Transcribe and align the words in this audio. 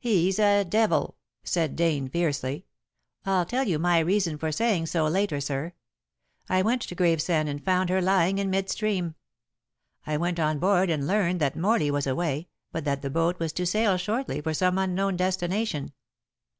"He's 0.00 0.40
a 0.40 0.64
devil!" 0.64 1.16
said 1.44 1.76
Dane 1.76 2.08
fiercely. 2.08 2.66
"I'll 3.24 3.46
tell 3.46 3.68
you 3.68 3.78
my 3.78 4.00
reason 4.00 4.36
for 4.36 4.50
saying 4.50 4.86
so 4.86 5.06
later, 5.06 5.40
sir. 5.40 5.74
I 6.48 6.60
went 6.62 6.82
to 6.82 6.94
Gravesend 6.96 7.48
and 7.48 7.64
found 7.64 7.88
her 7.88 8.02
lying 8.02 8.38
in 8.38 8.50
mid 8.50 8.68
stream. 8.68 9.14
I 10.08 10.16
went 10.16 10.40
on 10.40 10.58
board 10.58 10.90
and 10.90 11.06
learned 11.06 11.38
that 11.38 11.54
Morley 11.54 11.92
was 11.92 12.08
away, 12.08 12.48
but 12.72 12.84
that 12.86 13.02
the 13.02 13.10
boat 13.10 13.38
was 13.38 13.52
to 13.52 13.64
sail 13.64 13.96
shortly 13.96 14.40
for 14.40 14.52
some 14.54 14.76
unknown 14.76 15.16
destination." 15.16 15.92